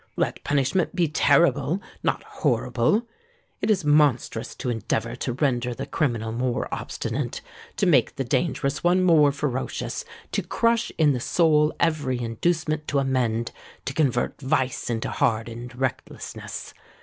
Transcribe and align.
Let 0.15 0.43
punishment 0.43 0.95
be 0.95 1.07
terrible—not 1.07 2.23
horrible. 2.23 3.05
It 3.61 3.69
is 3.69 3.85
monstrous 3.85 4.55
to 4.55 4.71
endeavour 4.71 5.15
to 5.17 5.33
render 5.33 5.75
the 5.75 5.85
criminal 5.85 6.31
more 6.31 6.67
obstinate—to 6.73 7.85
make 7.85 8.15
the 8.15 8.23
dangerous 8.23 8.83
one 8.83 9.03
more 9.03 9.31
ferocious—to 9.31 10.41
crush 10.41 10.91
in 10.97 11.13
the 11.13 11.19
soul 11.19 11.71
every 11.79 12.19
inducement 12.19 12.87
to 12.87 12.97
amend—to 12.97 13.93
convert 13.93 14.41
vice 14.41 14.89
into 14.89 15.11
hardened 15.11 15.75
recklessness. 15.75 16.73